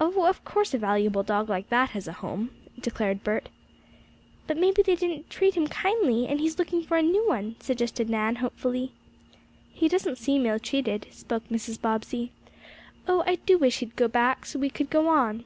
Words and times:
"Oh, 0.00 0.24
of 0.24 0.44
course 0.44 0.72
a 0.72 0.78
valuable 0.78 1.24
dog 1.24 1.48
like 1.48 1.68
that 1.68 1.90
has 1.90 2.06
a 2.06 2.12
home," 2.22 2.52
declared 2.78 3.24
Bert. 3.24 3.48
"But 4.46 4.56
maybe 4.56 4.82
they 4.82 4.94
didn't 4.94 5.30
treat 5.30 5.56
him 5.56 5.66
kindly, 5.66 6.28
and 6.28 6.38
he 6.38 6.46
is 6.46 6.60
looking 6.60 6.84
for 6.84 6.96
a 6.96 7.02
new 7.02 7.26
one," 7.26 7.56
suggested 7.58 8.08
Nan, 8.08 8.36
hopefully. 8.36 8.92
"He 9.72 9.88
doesn't 9.88 10.16
seem 10.18 10.44
illtreated," 10.46 11.08
spoke 11.12 11.48
Mrs. 11.48 11.80
Bobbsey. 11.80 12.30
"Oh, 13.08 13.24
I 13.26 13.34
do 13.34 13.58
wish 13.58 13.80
he'd 13.80 13.96
go 13.96 14.06
back, 14.06 14.46
so 14.46 14.60
we 14.60 14.70
could 14.70 14.90
go 14.90 15.08
on." 15.08 15.42